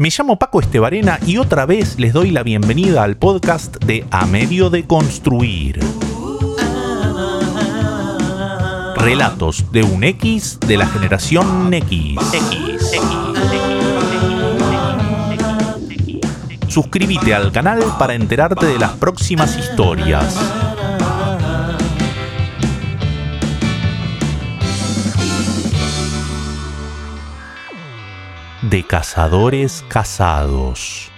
[0.00, 4.24] Me llamo Paco Estebarena y otra vez les doy la bienvenida al podcast de A
[4.24, 5.78] Medio de Construir.
[8.96, 12.18] Relatos de un X de la generación X.
[16.68, 20.34] Suscríbete al canal para enterarte de las próximas historias.
[28.62, 31.10] De cazadores casados.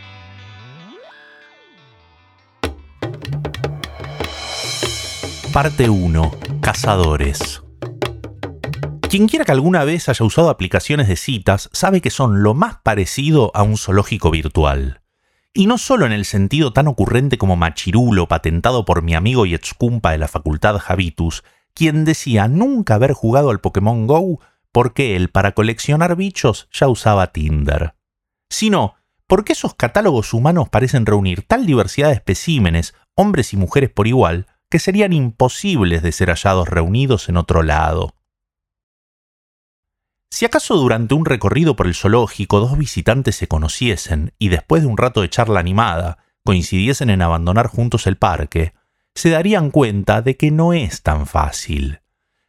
[5.53, 6.31] Parte 1.
[6.61, 7.63] Cazadores.
[9.11, 12.77] Quien quiera que alguna vez haya usado aplicaciones de citas sabe que son lo más
[12.85, 15.01] parecido a un zoológico virtual.
[15.53, 19.55] Y no solo en el sentido tan ocurrente como machirulo patentado por mi amigo y
[19.55, 21.43] excumpa de la facultad Javitus,
[21.75, 24.39] quien decía nunca haber jugado al Pokémon Go
[24.73, 27.95] porque él para coleccionar bichos ya usaba Tinder,
[28.51, 28.95] sino
[29.27, 34.47] porque esos catálogos humanos parecen reunir tal diversidad de especímenes, hombres y mujeres por igual,
[34.69, 38.15] que serían imposibles de ser hallados reunidos en otro lado.
[40.31, 44.89] Si acaso durante un recorrido por el zoológico dos visitantes se conociesen y después de
[44.89, 48.73] un rato de charla animada coincidiesen en abandonar juntos el parque,
[49.15, 52.01] se darían cuenta de que no es tan fácil.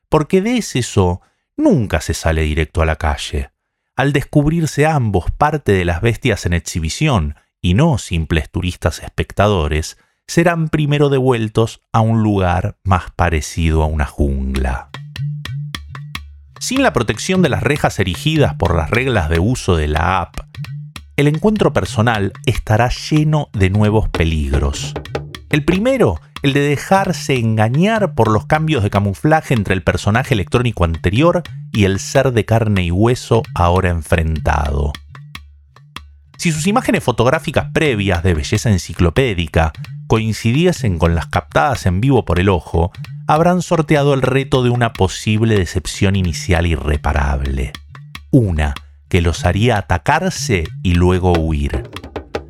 [0.08, 1.22] Porque de ese zoo
[1.58, 3.52] nunca se sale directo a la calle.
[3.96, 10.70] Al descubrirse ambos parte de las bestias en exhibición y no simples turistas espectadores, serán
[10.70, 14.90] primero devueltos a un lugar más parecido a una jungla.
[16.60, 20.38] Sin la protección de las rejas erigidas por las reglas de uso de la app,
[21.17, 24.94] el encuentro personal estará lleno de nuevos peligros.
[25.54, 30.84] El primero el de dejarse engañar por los cambios de camuflaje entre el personaje electrónico
[30.84, 34.92] anterior y el ser de carne y hueso ahora enfrentado.
[36.40, 39.73] Si sus imágenes fotográficas previas de belleza enciclopédica
[40.08, 42.92] coincidiesen con las captadas en vivo por el ojo,
[43.28, 47.73] habrán sorteado el reto de una posible decepción inicial irreparable.
[48.32, 48.73] Una
[49.08, 51.92] que los haría atacarse y luego huir.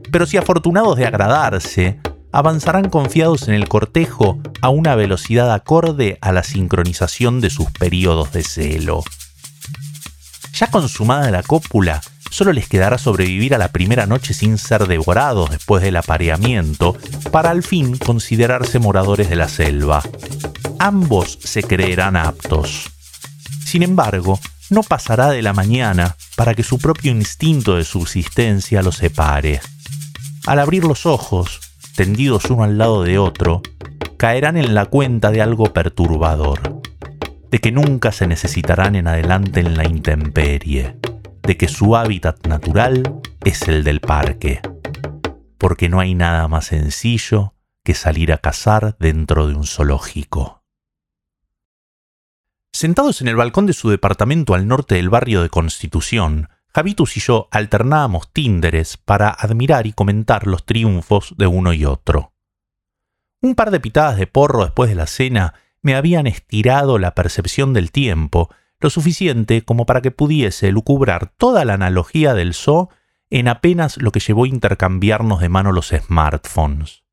[0.10, 2.00] Pero si afortunados de agradarse,
[2.34, 8.34] avanzarán confiados en el cortejo a una velocidad acorde a la sincronización de sus periodos
[8.34, 9.04] de celo.
[10.54, 12.02] Ya consumada la cópula,
[12.32, 16.98] solo les quedará sobrevivir a la primera noche sin ser devorados después del apareamiento,
[17.32, 20.04] para al fin considerarse moradores de la selva.
[20.80, 22.90] Ambos se creerán aptos.
[23.64, 24.40] Sin embargo,
[24.72, 29.62] no pasará de la mañana para que su propio instinto de subsistencia los separe.
[30.46, 31.63] Al abrir los ojos,
[31.96, 33.62] tendidos uno al lado de otro,
[34.18, 36.82] caerán en la cuenta de algo perturbador,
[37.50, 40.98] de que nunca se necesitarán en adelante en la intemperie,
[41.44, 44.62] de que su hábitat natural es el del parque,
[45.58, 47.54] porque no hay nada más sencillo
[47.84, 50.64] que salir a cazar dentro de un zoológico.
[52.72, 57.20] Sentados en el balcón de su departamento al norte del barrio de Constitución, Javitus y
[57.20, 62.34] yo alternábamos Tinderes para admirar y comentar los triunfos de uno y otro.
[63.42, 67.74] Un par de pitadas de porro después de la cena me habían estirado la percepción
[67.74, 72.90] del tiempo lo suficiente como para que pudiese lucubrar toda la analogía del zoo
[73.30, 77.04] en apenas lo que llevó a intercambiarnos de mano los smartphones.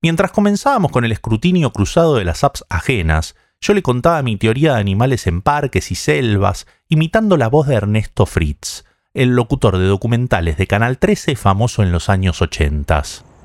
[0.00, 4.74] Mientras comenzábamos con el escrutinio cruzado de las apps ajenas, yo le contaba mi teoría
[4.74, 9.86] de animales en parques y selvas, imitando la voz de Ernesto Fritz, el locutor de
[9.86, 13.02] documentales de Canal 13 famoso en los años 80.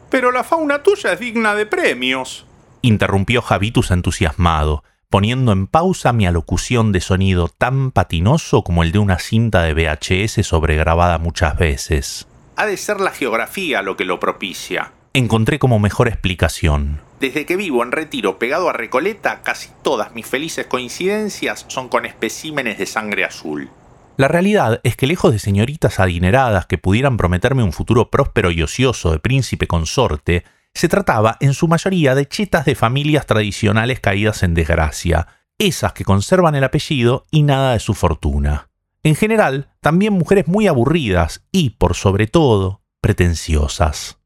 [0.10, 2.46] Pero la fauna tuya es digna de premios,
[2.82, 9.00] interrumpió Javitus entusiasmado, poniendo en pausa mi alocución de sonido tan patinoso como el de
[9.00, 12.28] una cinta de VHS sobregrabada muchas veces.
[12.58, 14.92] Ha de ser la geografía lo que lo propicia.
[15.14, 17.08] Encontré como mejor explicación.
[17.20, 22.06] Desde que vivo en retiro pegado a Recoleta, casi todas mis felices coincidencias son con
[22.06, 23.70] especímenes de sangre azul.
[24.16, 28.62] La realidad es que lejos de señoritas adineradas que pudieran prometerme un futuro próspero y
[28.62, 30.44] ocioso de príncipe consorte,
[30.74, 35.28] se trataba en su mayoría de chetas de familias tradicionales caídas en desgracia,
[35.58, 38.70] esas que conservan el apellido y nada de su fortuna.
[39.04, 44.19] En general, también mujeres muy aburridas y, por sobre todo, pretenciosas.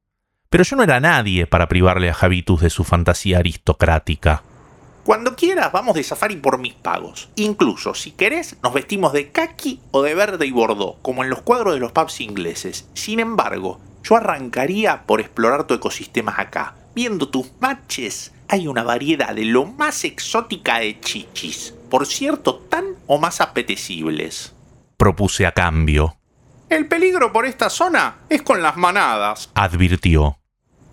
[0.53, 4.43] Pero yo no era nadie para privarle a Javitus de su fantasía aristocrática.
[5.03, 7.29] Cuando quieras vamos de safari por mis pagos.
[7.35, 11.41] Incluso, si querés, nos vestimos de kaki o de verde y bordó, como en los
[11.41, 12.87] cuadros de los pubs ingleses.
[12.93, 16.75] Sin embargo, yo arrancaría por explorar tu ecosistema acá.
[16.93, 21.73] Viendo tus matches, hay una variedad de lo más exótica de chichis.
[21.89, 24.53] Por cierto, tan o más apetecibles.
[24.97, 26.15] Propuse a cambio.
[26.69, 30.37] El peligro por esta zona es con las manadas, advirtió.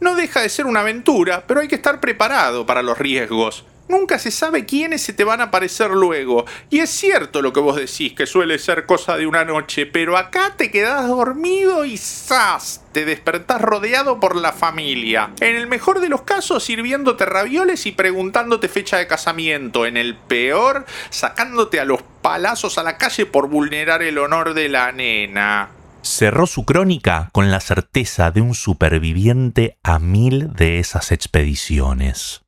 [0.00, 3.64] No deja de ser una aventura, pero hay que estar preparado para los riesgos.
[3.90, 6.46] Nunca se sabe quiénes se te van a aparecer luego.
[6.70, 10.16] Y es cierto lo que vos decís, que suele ser cosa de una noche, pero
[10.16, 12.84] acá te quedás dormido y ¡zas!
[12.92, 15.32] Te despertás rodeado por la familia.
[15.40, 19.84] En el mejor de los casos, sirviéndote ravioles y preguntándote fecha de casamiento.
[19.84, 24.68] En el peor, sacándote a los palazos a la calle por vulnerar el honor de
[24.68, 25.70] la nena.
[26.02, 32.42] Cerró su crónica con la certeza de un superviviente a mil de esas expediciones.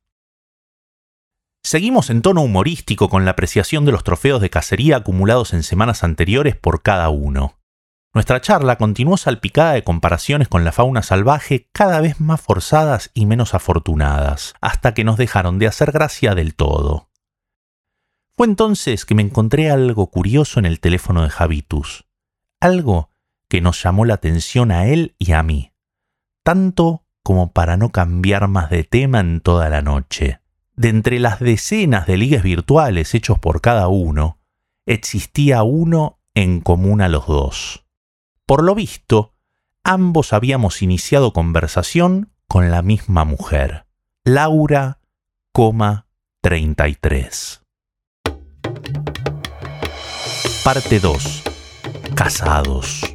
[1.63, 6.03] Seguimos en tono humorístico con la apreciación de los trofeos de cacería acumulados en semanas
[6.03, 7.59] anteriores por cada uno.
[8.13, 13.27] Nuestra charla continuó salpicada de comparaciones con la fauna salvaje cada vez más forzadas y
[13.27, 17.09] menos afortunadas, hasta que nos dejaron de hacer gracia del todo.
[18.35, 22.05] Fue entonces que me encontré algo curioso en el teléfono de Javitus,
[22.59, 23.12] algo
[23.53, 25.73] que nos llamó la atención a él y a mí,
[26.43, 30.39] tanto como para no cambiar más de tema en toda la noche
[30.75, 34.39] de entre las decenas de ligues virtuales hechos por cada uno,
[34.87, 37.85] existía uno en común a los dos.
[38.47, 39.35] Por lo visto,
[39.83, 43.85] ambos habíamos iniciado conversación con la misma mujer,
[44.23, 44.99] Laura,
[46.41, 47.61] 33.
[50.63, 51.43] Parte 2.
[52.15, 53.12] Casados.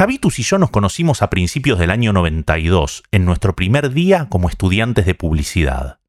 [0.00, 4.48] Javitus y yo nos conocimos a principios del año 92, en nuestro primer día como
[4.48, 6.00] estudiantes de publicidad.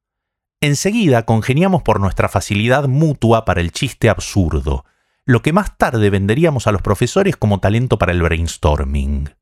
[0.61, 4.85] Enseguida congeniamos por nuestra facilidad mutua para el chiste absurdo,
[5.25, 9.35] lo que más tarde venderíamos a los profesores como talento para el brainstorming.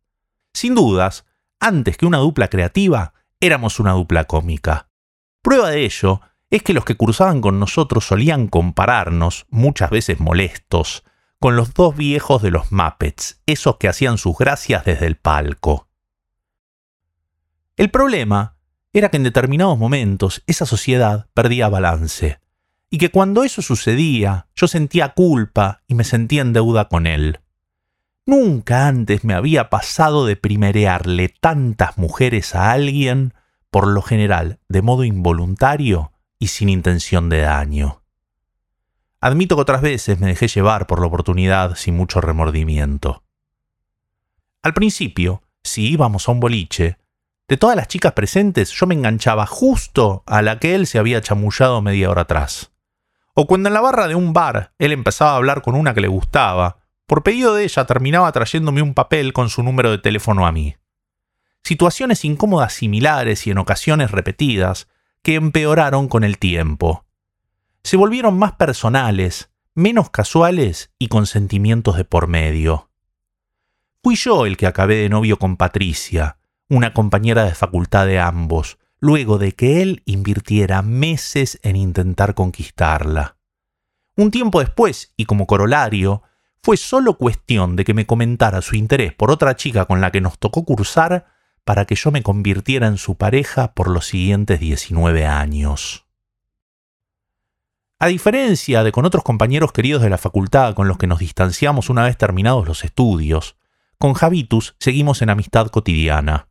[0.52, 1.28] Sin dudas,
[1.60, 4.90] antes que una dupla creativa, éramos una dupla cómica.
[5.44, 11.04] Prueba de ello es que los que cursaban con nosotros solían compararnos, muchas veces molestos,
[11.40, 15.88] con los dos viejos de los Muppets, esos que hacían sus gracias desde el palco.
[17.78, 18.58] El problema
[18.92, 22.40] era que en determinados momentos esa sociedad perdía balance,
[22.90, 27.40] y que cuando eso sucedía yo sentía culpa y me sentía en deuda con él.
[28.26, 33.34] Nunca antes me había pasado de primerearle tantas mujeres a alguien,
[33.72, 38.02] por lo general de modo involuntario y sin intención de daño.
[39.22, 43.24] Admito que otras veces me dejé llevar por la oportunidad sin mucho remordimiento.
[44.62, 46.98] Al principio, si íbamos a un boliche,
[47.50, 51.22] de todas las chicas presentes yo me enganchaba justo a la que él se había
[51.22, 52.72] chamullado media hora atrás.
[53.34, 56.02] O cuando en la barra de un bar él empezaba a hablar con una que
[56.02, 60.46] le gustaba, por pedido de ella terminaba trayéndome un papel con su número de teléfono
[60.46, 60.76] a mí.
[61.64, 64.88] Situaciones incómodas similares y en ocasiones repetidas,
[65.24, 67.06] que empeoraron con el tiempo,
[67.90, 72.92] se volvieron más personales, menos casuales y con sentimientos de por medio.
[74.04, 76.38] Fui yo el que acabé de novio con Patricia,
[76.70, 83.38] una compañera de facultad de ambos, luego de que él invirtiera meses en intentar conquistarla.
[84.16, 86.22] Un tiempo después, y como corolario,
[86.62, 90.22] fue solo cuestión de que me comentara su interés por otra chica con la que
[90.22, 91.26] nos tocó cursar
[91.64, 96.06] para que yo me convirtiera en su pareja por los siguientes 19 años.
[98.02, 101.90] A diferencia de con otros compañeros queridos de la facultad con los que nos distanciamos
[101.90, 103.58] una vez terminados los estudios,
[103.98, 106.48] con Javitus seguimos en amistad cotidiana.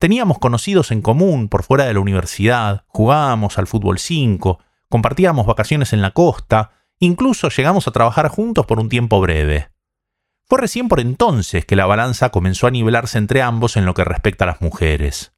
[0.00, 4.58] Teníamos conocidos en común por fuera de la universidad, jugábamos al fútbol 5,
[4.88, 9.70] compartíamos vacaciones en la costa, incluso llegamos a trabajar juntos por un tiempo breve.
[10.48, 14.02] Fue recién por entonces que la balanza comenzó a nivelarse entre ambos en lo que
[14.02, 15.32] respecta a las mujeres.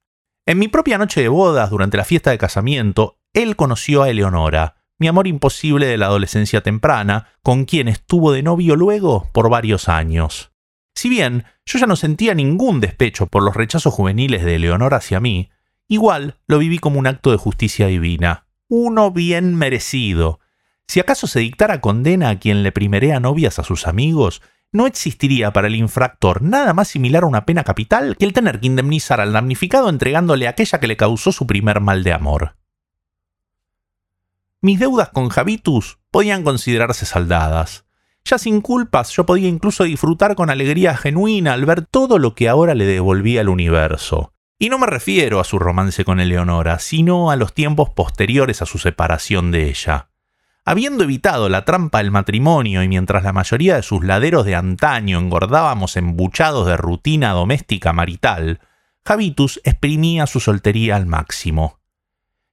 [0.47, 4.77] En mi propia noche de bodas, durante la fiesta de casamiento, él conoció a Eleonora,
[4.99, 9.89] mi amor imposible de la adolescencia temprana, con quien estuvo de novio luego por varios
[9.89, 10.53] años.
[10.95, 15.21] Si bien yo ya no sentía ningún despecho por los rechazos juveniles de Leonor hacia
[15.21, 15.51] mí,
[15.89, 20.41] igual lo viví como un acto de justicia divina, uno bien merecido.
[20.87, 25.53] Si acaso se dictara condena a quien le primerea novias a sus amigos, no existiría
[25.53, 29.21] para el infractor nada más similar a una pena capital que el tener que indemnizar
[29.21, 32.57] al damnificado entregándole aquella que le causó su primer mal de amor.
[34.65, 37.85] Mis deudas con Javitus podían considerarse saldadas.
[38.25, 42.49] Ya sin culpas yo podía incluso disfrutar con alegría genuina al ver todo lo que
[42.49, 44.33] ahora le devolvía al universo.
[44.59, 48.65] Y no me refiero a su romance con Eleonora, sino a los tiempos posteriores a
[48.65, 50.09] su separación de ella.
[50.65, 55.19] Habiendo evitado la trampa del matrimonio y mientras la mayoría de sus laderos de antaño
[55.19, 58.61] engordábamos embuchados de rutina doméstica marital,
[59.05, 61.84] Javitus exprimía su soltería al máximo.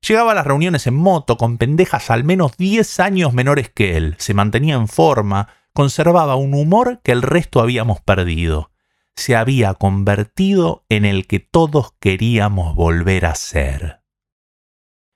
[0.07, 4.15] Llegaba a las reuniones en moto con pendejas al menos 10 años menores que él,
[4.17, 8.71] se mantenía en forma, conservaba un humor que el resto habíamos perdido.
[9.15, 14.01] Se había convertido en el que todos queríamos volver a ser.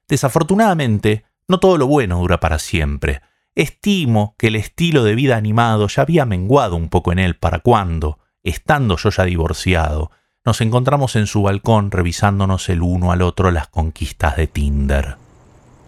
[0.08, 3.22] Desafortunadamente, no todo lo bueno dura para siempre.
[3.56, 7.60] Estimo que el estilo de vida animado ya había menguado un poco en él para
[7.60, 10.12] cuando, estando yo ya divorciado,
[10.46, 15.18] nos encontramos en su balcón revisándonos el uno al otro las conquistas de Tinder.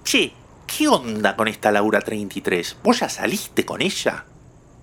[0.03, 0.33] Che,
[0.65, 2.77] ¿qué onda con esta Laura 33?
[2.83, 4.25] ¿Vos ya saliste con ella?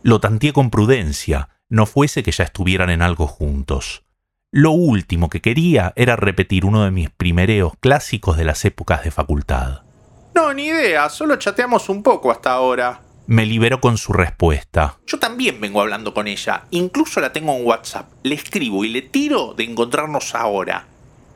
[0.02, 4.04] Lo tanteé con prudencia, no fuese que ya estuvieran en algo juntos.
[4.52, 9.10] Lo último que quería era repetir uno de mis primereos clásicos de las épocas de
[9.10, 9.82] facultad.
[10.34, 13.00] No, ni idea, solo chateamos un poco hasta ahora.
[13.26, 14.98] Me liberó con su respuesta.
[15.06, 18.10] Yo también vengo hablando con ella, incluso la tengo en WhatsApp.
[18.22, 20.86] Le escribo y le tiro de encontrarnos ahora.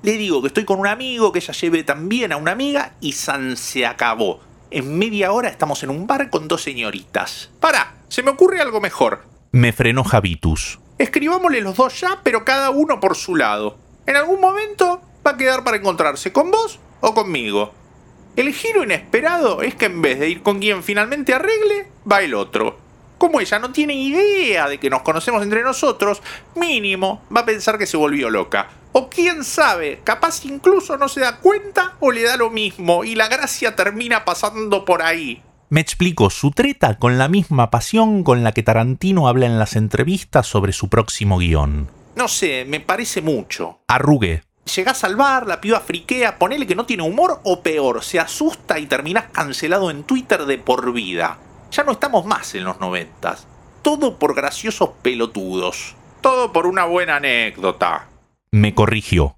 [0.02, 3.12] Le digo que estoy con un amigo, que ella lleve también a una amiga y
[3.12, 4.40] San se acabó.
[4.70, 7.50] En media hora estamos en un bar con dos señoritas.
[7.58, 9.24] Para, se me ocurre algo mejor.
[9.50, 10.78] Me frenó Javitus.
[10.98, 13.78] Escribámosle los dos ya, pero cada uno por su lado.
[14.06, 17.72] En algún momento va a quedar para encontrarse con vos o conmigo.
[18.36, 22.34] El giro inesperado es que en vez de ir con quien finalmente arregle, va el
[22.34, 22.78] otro.
[23.18, 26.22] Como ella no tiene idea de que nos conocemos entre nosotros,
[26.54, 28.68] mínimo va a pensar que se volvió loca.
[28.92, 33.16] O quién sabe, capaz incluso no se da cuenta o le da lo mismo y
[33.16, 35.42] la gracia termina pasando por ahí.
[35.68, 39.76] Me explicó su treta con la misma pasión con la que Tarantino habla en las
[39.76, 41.90] entrevistas sobre su próximo guion.
[42.16, 43.80] No sé, me parece mucho.
[43.88, 48.20] Arrugué llegás al bar, la piba friquea, ponele que no tiene humor o peor, se
[48.20, 51.38] asusta y terminás cancelado en Twitter de por vida.
[51.70, 53.46] Ya no estamos más en los noventas.
[53.82, 55.94] Todo por graciosos pelotudos.
[56.20, 58.08] Todo por una buena anécdota.
[58.50, 59.36] Me corrigió.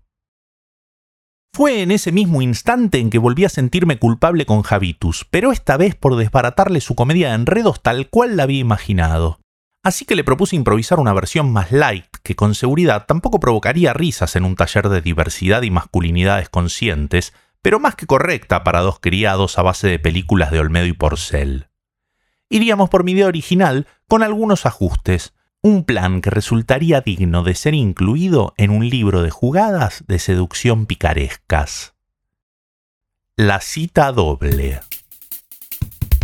[1.52, 5.76] Fue en ese mismo instante en que volví a sentirme culpable con Javitus, pero esta
[5.76, 9.40] vez por desbaratarle su comedia de enredos tal cual la había imaginado.
[9.82, 14.36] Así que le propuse improvisar una versión más light, que con seguridad tampoco provocaría risas
[14.36, 19.58] en un taller de diversidad y masculinidades conscientes, pero más que correcta para dos criados
[19.58, 21.68] a base de películas de Olmedo y Porcel.
[22.48, 27.74] Iríamos por mi idea original con algunos ajustes, un plan que resultaría digno de ser
[27.74, 31.94] incluido en un libro de jugadas de seducción picarescas.
[33.36, 34.80] La cita doble.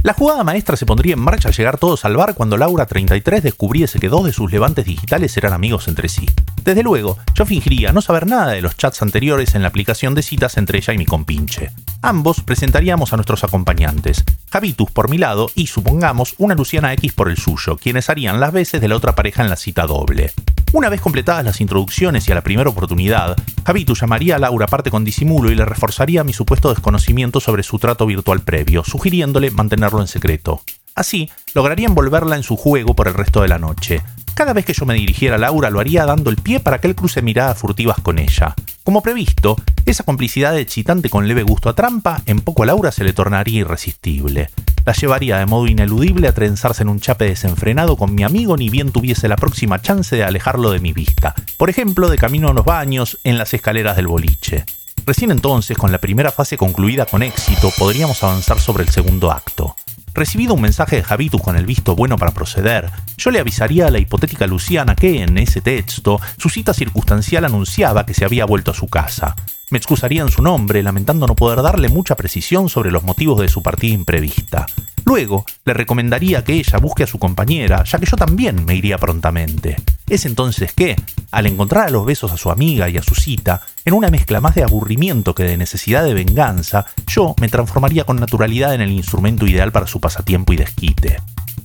[0.07, 3.43] La jugada maestra se pondría en marcha al llegar todos al bar cuando Laura 33
[3.43, 6.29] descubriese que dos de sus levantes digitales eran amigos entre sí.
[6.63, 10.23] Desde luego, yo fingiría no saber nada de los chats anteriores en la aplicación de
[10.23, 11.73] citas entre ella y mi compinche.
[12.03, 17.29] Ambos presentaríamos a nuestros acompañantes, Javitus por mi lado y, supongamos, una Luciana X por
[17.29, 20.33] el suyo, quienes harían las veces de la otra pareja en la cita doble.
[20.73, 24.91] Una vez completadas las introducciones y a la primera oportunidad, Javitus llamaría a Laura aparte
[24.91, 30.01] con disimulo y le reforzaría mi supuesto desconocimiento sobre su trato virtual previo, sugiriéndole mantenerlo
[30.01, 30.61] en secreto.
[30.95, 34.03] Así, lograría envolverla en su juego por el resto de la noche.
[34.35, 36.89] Cada vez que yo me dirigiera a Laura lo haría dando el pie para que
[36.89, 38.55] él cruce miradas furtivas con ella.
[38.87, 43.03] Como previsto, esa complicidad excitante con leve gusto a trampa, en poco a Laura se
[43.03, 44.49] le tornaría irresistible.
[44.85, 48.71] La llevaría de modo ineludible a trenzarse en un chape desenfrenado con mi amigo ni
[48.71, 51.35] bien tuviese la próxima chance de alejarlo de mi vista.
[51.57, 54.65] Por ejemplo, de camino a los baños, en las escaleras del boliche.
[55.05, 59.75] Recién entonces, con la primera fase concluida con éxito, podríamos avanzar sobre el segundo acto.
[60.17, 63.91] Recibido un mensaje de Javitus con el visto bueno para proceder, yo le avisaría a
[63.91, 68.71] la hipotética Luciana que en ese texto su cita circunstancial anunciaba que se había vuelto
[68.71, 69.37] a su casa.
[69.69, 73.49] Me excusaría en su nombre, lamentando no poder darle mucha precisión sobre los motivos de
[73.49, 74.65] su partida imprevista.
[75.05, 78.97] Luego, le recomendaría que ella busque a su compañera, ya que yo también me iría
[78.97, 79.77] prontamente.
[80.09, 80.95] Es entonces que,
[81.33, 84.41] al encontrar a los besos a su amiga y a su cita, en una mezcla
[84.41, 88.93] más de aburrimiento que de necesidad de venganza, yo me transformaría con naturalidad en el
[88.93, 91.21] instrumento ideal para su pasatiempo y desquite.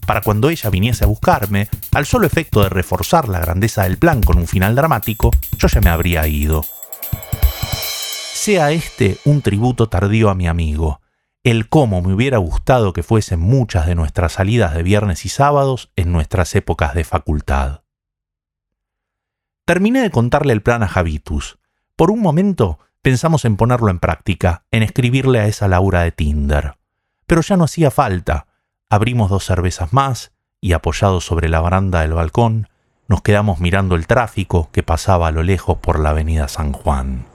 [0.07, 4.24] Para cuando ella viniese a buscarme, al solo efecto de reforzar la grandeza del plan
[4.24, 5.29] con un final dramático,
[5.60, 6.65] yo ya me habría ido.
[8.33, 11.00] Sea este un tributo tardío a mi amigo,
[11.43, 15.91] el cómo me hubiera gustado que fuesen muchas de nuestras salidas de viernes y sábados
[15.95, 17.81] en nuestras épocas de facultad.
[19.71, 21.57] Terminé de contarle el plan a Javitus.
[21.95, 26.75] Por un momento pensamos en ponerlo en práctica, en escribirle a esa Laura de Tinder.
[27.25, 28.47] Pero ya no hacía falta.
[28.89, 32.67] Abrimos dos cervezas más y apoyados sobre la baranda del balcón,
[33.07, 37.25] nos quedamos mirando el tráfico que pasaba a lo lejos por la avenida San Juan.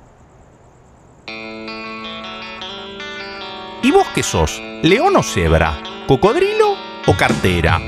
[3.82, 4.60] ¿Y vos qué sos?
[4.82, 5.78] ¿León o cebra?
[6.06, 6.74] ¿Cocodrilo
[7.06, 7.80] o cartera?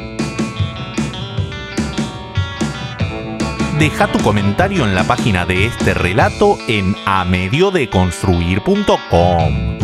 [3.79, 9.79] Deja tu comentario en la página de este relato en amediodeconstruir.com.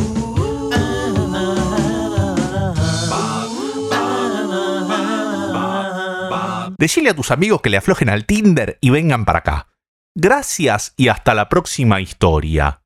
[6.77, 9.69] Decile a tus amigos que le aflojen al Tinder y vengan para acá.
[10.17, 12.84] Gracias y hasta la próxima historia.